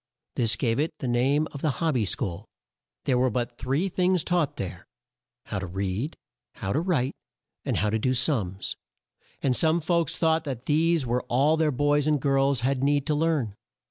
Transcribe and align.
This 0.35 0.55
gave 0.55 0.79
it 0.79 0.95
the 0.97 1.07
name 1.07 1.47
of 1.51 1.61
the 1.61 1.69
"Hob 1.77 1.93
by 1.93 2.05
School." 2.05 2.47
There 3.05 3.19
were 3.19 3.29
but 3.29 3.59
three 3.59 3.87
things 3.87 4.23
taught 4.23 4.55
there: 4.55 4.87
How 5.45 5.59
to 5.59 5.67
read 5.67 6.17
How 6.55 6.73
to 6.73 6.79
write 6.81 7.13
and 7.65 7.77
How 7.77 7.91
to 7.91 7.99
do 7.99 8.15
sums 8.15 8.75
and 9.43 9.55
some 9.55 9.79
folks 9.79 10.17
thought 10.17 10.43
that 10.43 10.65
these 10.65 11.05
were 11.05 11.21
all 11.27 11.55
their 11.55 11.69
boys 11.71 12.07
and 12.07 12.19
girls 12.19 12.61
had 12.61 12.81
need 12.83 13.05
to 13.05 13.13
learn. 13.13 13.53